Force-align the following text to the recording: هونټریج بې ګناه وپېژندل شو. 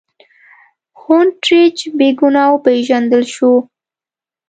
هونټریج 1.01 1.77
بې 1.97 2.09
ګناه 2.19 2.45
وپېژندل 2.51 3.23
شو. 3.33 3.53